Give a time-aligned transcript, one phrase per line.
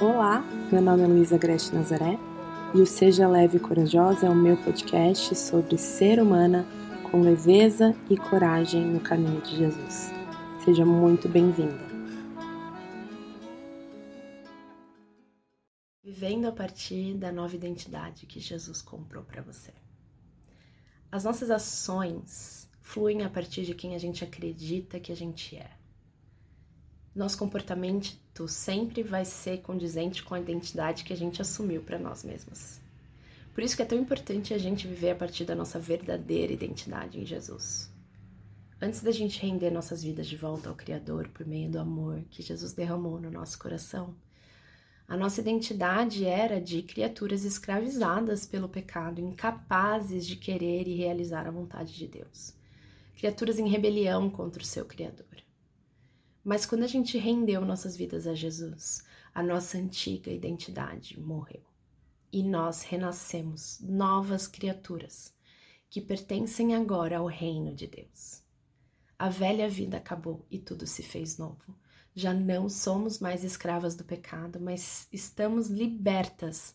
[0.00, 2.18] Olá, meu nome é Luísa Grete Nazaré
[2.74, 6.66] e o Seja Leve e Corajosa é o meu podcast sobre ser humana
[7.10, 10.10] com leveza e coragem no caminho de Jesus.
[10.64, 11.92] Seja muito bem-vinda.
[16.02, 19.72] Vivendo a partir da nova identidade que Jesus comprou para você.
[21.10, 25.81] As nossas ações fluem a partir de quem a gente acredita que a gente é.
[27.14, 32.24] Nosso comportamento sempre vai ser condizente com a identidade que a gente assumiu para nós
[32.24, 32.80] mesmos.
[33.52, 37.20] Por isso que é tão importante a gente viver a partir da nossa verdadeira identidade
[37.20, 37.92] em Jesus.
[38.80, 42.42] Antes da gente render nossas vidas de volta ao Criador por meio do amor que
[42.42, 44.14] Jesus derramou no nosso coração,
[45.06, 51.50] a nossa identidade era de criaturas escravizadas pelo pecado, incapazes de querer e realizar a
[51.50, 52.54] vontade de Deus.
[53.16, 55.26] Criaturas em rebelião contra o seu Criador.
[56.44, 61.62] Mas quando a gente rendeu nossas vidas a Jesus, a nossa antiga identidade morreu.
[62.32, 65.32] E nós renascemos novas criaturas
[65.88, 68.42] que pertencem agora ao reino de Deus.
[69.18, 71.76] A velha vida acabou e tudo se fez novo.
[72.14, 76.74] Já não somos mais escravas do pecado, mas estamos libertas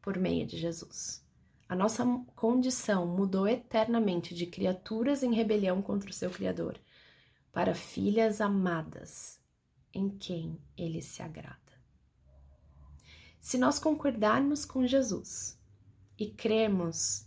[0.00, 1.26] por meio de Jesus.
[1.68, 2.04] A nossa
[2.36, 6.78] condição mudou eternamente de criaturas em rebelião contra o seu Criador
[7.52, 9.40] para filhas amadas
[9.92, 11.58] em quem ele se agrada.
[13.40, 15.58] Se nós concordarmos com Jesus
[16.18, 17.26] e cremos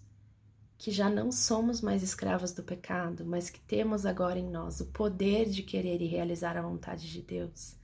[0.77, 4.88] que já não somos mais escravas do pecado, mas que temos agora em nós o
[4.88, 7.75] poder de querer e realizar a vontade de Deus,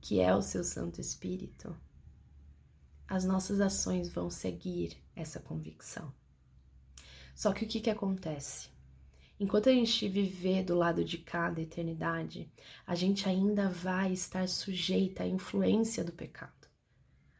[0.00, 1.76] que é o seu Santo Espírito,
[3.06, 6.12] as nossas ações vão seguir essa convicção.
[7.34, 8.70] Só que o que, que acontece?
[9.40, 12.52] Enquanto a gente viver do lado de cada eternidade,
[12.86, 16.68] a gente ainda vai estar sujeita à influência do pecado.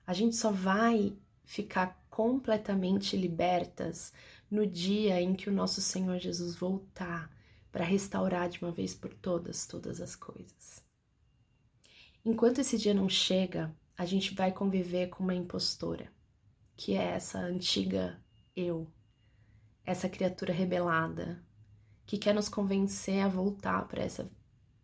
[0.07, 4.15] A gente só vai ficar completamente libertas
[4.51, 7.31] no dia em que o nosso Senhor Jesus voltar
[7.71, 10.83] para restaurar de uma vez por todas todas as coisas.
[12.25, 16.11] Enquanto esse dia não chega, a gente vai conviver com uma impostora,
[16.75, 18.19] que é essa antiga
[18.57, 18.91] eu,
[19.85, 21.45] essa criatura rebelada,
[22.11, 24.29] que quer nos convencer a voltar para essa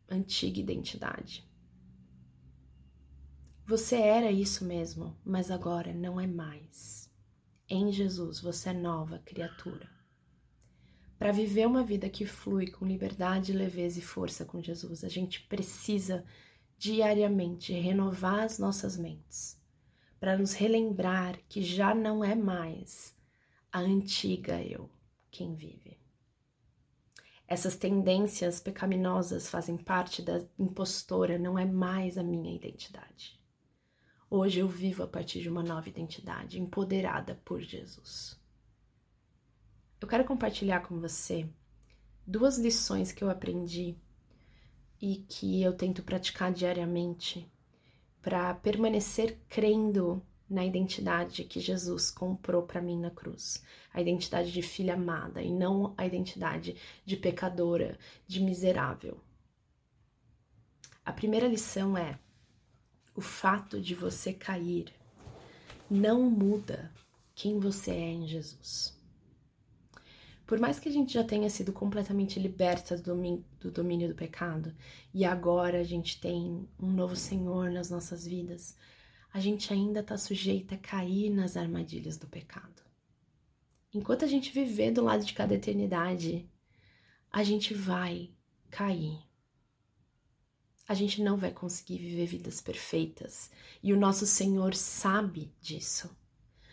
[0.09, 1.45] antiga identidade.
[3.67, 7.13] Você era isso mesmo, mas agora não é mais.
[7.69, 9.91] Em Jesus você é nova criatura.
[11.19, 15.43] Para viver uma vida que flui com liberdade, leveza e força com Jesus, a gente
[15.49, 16.25] precisa
[16.79, 19.61] diariamente renovar as nossas mentes,
[20.21, 23.17] para nos relembrar que já não é mais
[23.73, 24.89] a antiga eu
[25.29, 25.96] quem vive.
[27.49, 33.41] Essas tendências pecaminosas fazem parte da impostora, não é mais a minha identidade.
[34.29, 38.37] Hoje eu vivo a partir de uma nova identidade, empoderada por Jesus.
[40.01, 41.49] Eu quero compartilhar com você
[42.27, 43.97] duas lições que eu aprendi
[45.01, 47.49] e que eu tento praticar diariamente
[48.21, 53.63] para permanecer crendo na identidade que Jesus comprou para mim na cruz,
[53.93, 59.21] a identidade de filha amada e não a identidade de pecadora, de miserável.
[61.05, 62.19] A primeira lição é:
[63.15, 64.93] o fato de você cair
[65.91, 66.93] não muda
[67.35, 68.97] quem você é em Jesus.
[70.47, 73.05] Por mais que a gente já tenha sido completamente liberta do
[73.73, 74.73] domínio, do pecado
[75.13, 78.77] e agora a gente tem um novo Senhor nas nossas vidas,
[79.37, 82.83] a gente ainda está sujeita a cair nas armadilhas do pecado.
[83.93, 86.49] Enquanto a gente viver do lado de cada eternidade,
[87.31, 88.31] a gente vai
[88.71, 89.19] cair.
[90.89, 93.51] A gente não vai conseguir viver vidas perfeitas
[93.83, 96.09] e o nosso Senhor sabe disso.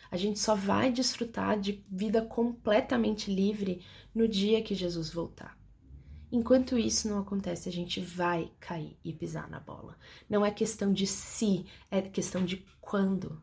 [0.10, 3.86] A gente só vai desfrutar de vida completamente livre
[4.16, 5.62] no dia que Jesus voltar.
[6.36, 9.96] Enquanto isso não acontece, a gente vai cair e pisar na bola.
[10.28, 13.40] Não é questão de se, é questão de quando.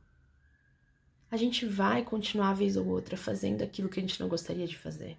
[1.31, 4.77] A gente vai continuar, vez ou outra, fazendo aquilo que a gente não gostaria de
[4.77, 5.17] fazer.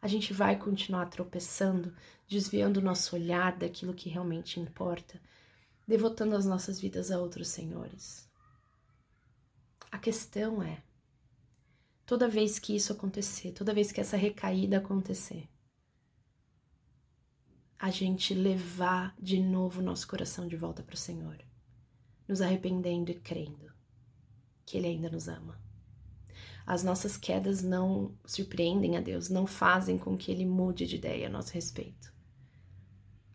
[0.00, 1.92] A gente vai continuar tropeçando,
[2.28, 5.20] desviando o nosso olhar daquilo que realmente importa,
[5.88, 8.30] devotando as nossas vidas a outros senhores.
[9.90, 10.80] A questão é:
[12.06, 15.48] toda vez que isso acontecer, toda vez que essa recaída acontecer,
[17.78, 21.38] a gente levar de novo nosso coração de volta para o Senhor,
[22.26, 23.72] nos arrependendo e crendo
[24.64, 25.60] que Ele ainda nos ama.
[26.66, 31.26] As nossas quedas não surpreendem a Deus, não fazem com que Ele mude de ideia
[31.26, 32.12] a nosso respeito.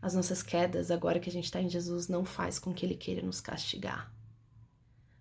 [0.01, 2.95] As nossas quedas, agora que a gente está em Jesus, não faz com que Ele
[2.95, 4.11] queira nos castigar.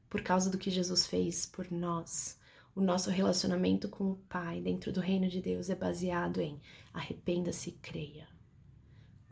[0.09, 2.39] por causa do que Jesus fez por nós.
[2.75, 6.61] O nosso relacionamento com o Pai dentro do reino de Deus é baseado em
[6.95, 8.27] arrependa-se e creia.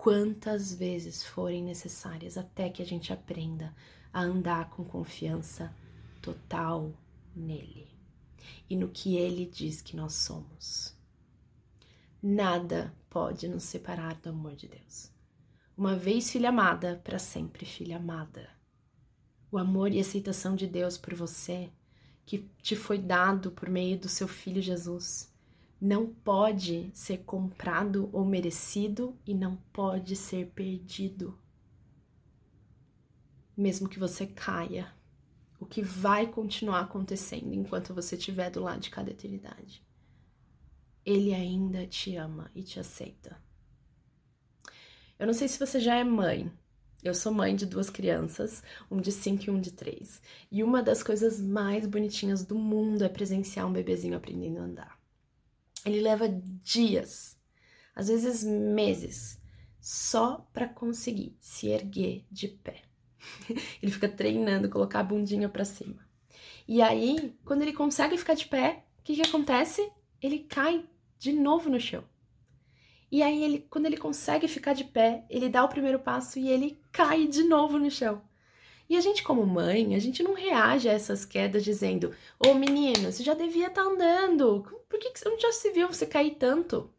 [0.07, 3.75] Quantas vezes forem necessárias até que a gente aprenda
[4.13, 5.75] a andar com confiança
[6.23, 6.93] total
[7.35, 7.89] nele
[8.71, 10.97] e no que ele diz que nós somos.
[12.23, 15.11] Nada pode nos separar do amor de Deus.
[15.77, 18.49] Uma vez filha amada, para sempre filha amada.
[19.51, 21.69] O amor e aceitação de Deus por você,
[22.25, 25.35] que te foi dado por meio do seu filho Jesus,
[25.81, 31.39] não pode ser comprado ou merecido e não pode ser perdido.
[33.57, 34.93] Mesmo que você caia,
[35.61, 39.83] o que vai continuar acontecendo enquanto você estiver do lado de cada eternidade.
[41.05, 43.41] Ele ainda te ama e te aceita.
[45.19, 46.51] Eu não sei se você já é mãe.
[47.03, 50.21] Eu sou mãe de duas crianças, um de 5 e um de 3.
[50.51, 54.96] E uma das coisas mais bonitinhas do mundo é presenciar um bebezinho aprendendo a andar.
[55.87, 57.39] Ele leva dias,
[57.95, 59.41] às vezes meses,
[59.81, 62.83] só para conseguir se erguer de pé.
[63.81, 66.05] ele fica treinando colocar a bundinha para cima.
[66.67, 69.89] E aí, quando ele consegue ficar de pé, o que, que acontece?
[70.21, 70.85] Ele cai
[71.19, 72.03] de novo no chão.
[73.11, 76.49] E aí, ele, quando ele consegue ficar de pé, ele dá o primeiro passo e
[76.49, 78.21] ele cai de novo no chão.
[78.89, 82.55] E a gente, como mãe, a gente não reage a essas quedas dizendo: Ô oh,
[82.55, 84.63] menino, você já devia estar tá andando.
[84.89, 86.91] Por que, que você não já se viu você cair tanto?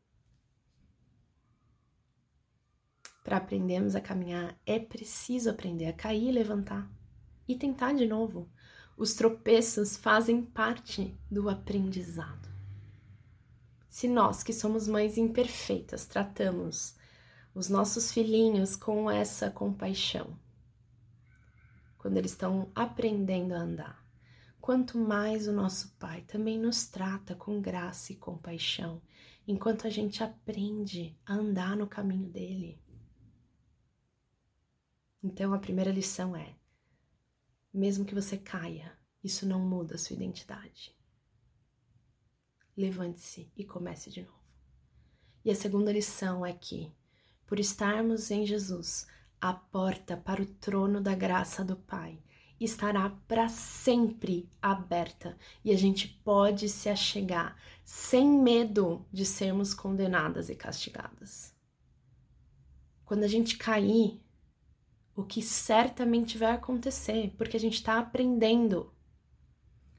[3.23, 6.89] Para aprendermos a caminhar, é preciso aprender a cair e levantar
[7.47, 8.49] e tentar de novo.
[8.97, 12.49] Os tropeços fazem parte do aprendizado.
[13.89, 16.95] Se nós, que somos mães imperfeitas, tratamos
[17.53, 20.37] os nossos filhinhos com essa compaixão,
[21.97, 24.07] quando eles estão aprendendo a andar,
[24.59, 29.01] quanto mais o nosso Pai também nos trata com graça e compaixão,
[29.47, 32.81] enquanto a gente aprende a andar no caminho dele.
[35.23, 36.55] Então a primeira lição é:
[37.73, 40.97] mesmo que você caia, isso não muda a sua identidade
[42.77, 44.37] levante-se e comece de novo.
[45.43, 46.93] E a segunda lição é que,
[47.47, 49.07] por estarmos em Jesus,
[49.39, 52.19] a porta para o trono da graça do Pai
[52.59, 60.49] estará para sempre aberta e a gente pode se achegar sem medo de sermos condenadas
[60.49, 61.55] e castigadas.
[63.05, 64.19] Quando a gente cair,
[65.15, 68.93] o que certamente vai acontecer, porque a gente está aprendendo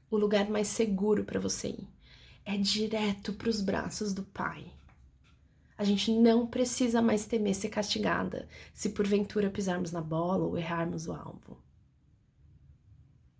[0.09, 1.99] o lugar mais seguro para você ir
[2.49, 4.65] é direto para os braços do Pai.
[5.79, 11.07] A gente não precisa mais temer ser castigada se porventura pisarmos na bola ou errarmos
[11.07, 11.57] o alvo.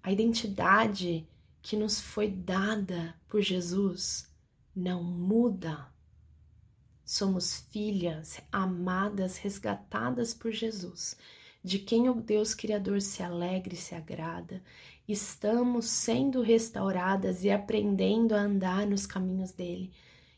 [0.01, 1.27] A identidade
[1.61, 4.25] que nos foi dada por Jesus
[4.73, 5.91] não muda.
[7.03, 11.17] Somos filhas amadas, resgatadas por Jesus,
[11.61, 14.63] de quem o Deus Criador se alegra e se agrada,
[15.05, 19.91] estamos sendo restauradas e aprendendo a andar nos caminhos dele.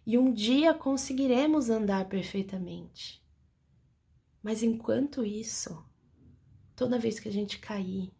[0.06, 3.21] E um dia conseguiremos andar perfeitamente.
[4.42, 5.83] Mas enquanto isso,
[6.75, 8.12] toda vez que a gente cair,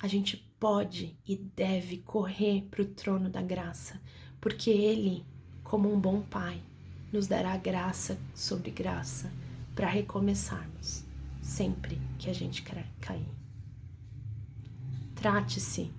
[0.00, 4.00] a gente pode e deve correr para o trono da graça,
[4.40, 5.26] porque Ele,
[5.64, 6.62] como um bom Pai,
[7.12, 9.32] nos dará graça sobre graça
[9.74, 11.04] para recomeçarmos
[11.42, 12.62] sempre que a gente
[13.00, 13.26] cair.
[15.14, 15.90] Trate-se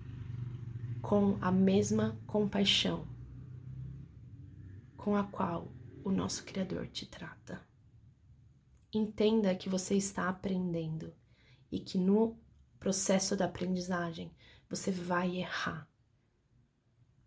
[1.02, 3.09] com a mesma compaixão
[5.00, 7.66] com a qual o nosso Criador te trata.
[8.94, 11.16] Entenda que você está aprendendo
[11.72, 12.38] e que no
[12.78, 14.36] processo da aprendizagem
[14.70, 15.90] você vai errar.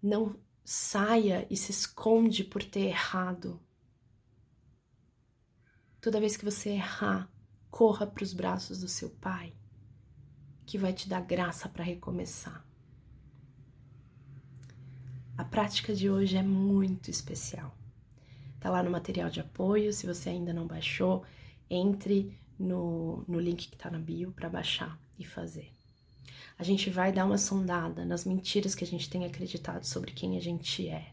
[0.02, 3.58] Não saia e se esconde por ter errado.
[5.98, 7.32] Toda vez que você errar,
[7.70, 9.56] corra para os braços do seu Pai
[10.66, 12.66] que vai te dar graça para recomeçar.
[15.42, 17.76] A prática de hoje é muito especial.
[18.60, 21.24] Tá lá no material de apoio, se você ainda não baixou,
[21.68, 25.72] entre no, no link que tá na bio para baixar e fazer.
[26.56, 30.36] A gente vai dar uma sondada nas mentiras que a gente tem acreditado sobre quem
[30.36, 31.12] a gente é,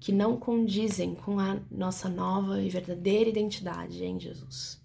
[0.00, 4.80] que não condizem com a nossa nova e verdadeira identidade em Jesus.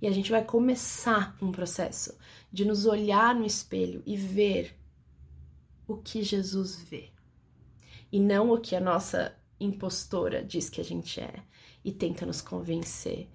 [0.00, 2.16] E a gente vai começar um processo
[2.52, 4.78] de nos olhar no espelho e ver
[5.88, 7.13] o que Jesus vê.
[8.14, 11.42] E não o que a nossa impostora diz que a gente é
[11.84, 13.28] e tenta nos convencer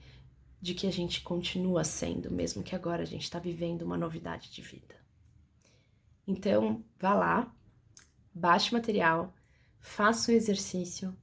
[0.62, 4.50] de que a gente continua sendo, mesmo que agora a gente está vivendo uma novidade
[4.50, 4.96] de vida.
[6.26, 7.54] Então, vá lá,
[8.34, 9.34] baixe material,
[9.82, 11.14] faça um exercício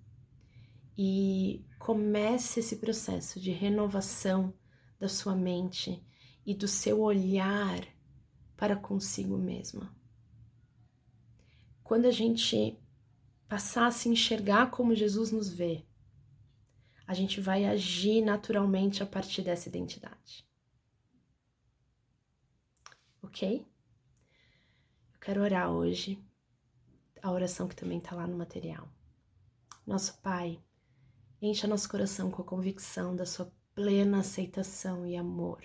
[0.95, 4.53] e comece esse processo de renovação
[4.99, 6.05] da sua mente
[6.45, 7.89] e do seu olhar
[8.55, 9.97] para consigo mesma.
[11.83, 12.79] Quando a gente
[13.49, 15.85] passar a se enxergar como Jesus nos vê,
[17.07, 20.45] a gente vai agir naturalmente a partir dessa identidade.
[23.23, 23.67] Ok?
[25.13, 26.23] Eu quero orar hoje,
[27.23, 28.89] a oração que também está lá no material.
[29.87, 30.61] Nosso Pai,
[31.41, 35.63] encha nosso coração com a convicção da Sua plena aceitação e amor.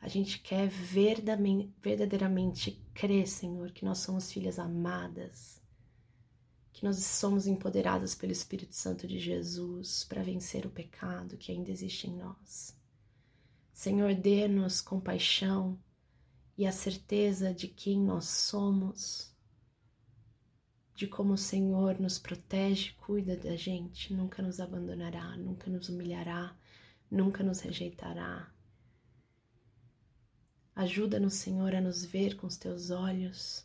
[0.00, 5.63] A gente quer verdadeiramente crer, Senhor, que nós somos filhas amadas
[6.74, 11.70] que nós somos empoderadas pelo Espírito Santo de Jesus para vencer o pecado que ainda
[11.70, 12.76] existe em nós.
[13.72, 15.78] Senhor, dê-nos compaixão
[16.58, 19.32] e a certeza de quem nós somos,
[20.96, 26.58] de como o Senhor nos protege, cuida da gente, nunca nos abandonará, nunca nos humilhará,
[27.08, 28.52] nunca nos rejeitará.
[30.74, 33.64] Ajuda-nos, Senhor, a nos ver com os teus olhos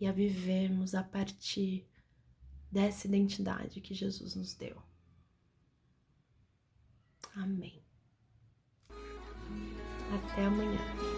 [0.00, 1.88] e a vivermos a partir
[2.70, 4.76] dessa identidade que Jesus nos deu.
[7.34, 7.82] Amém.
[10.12, 11.09] Até amanhã.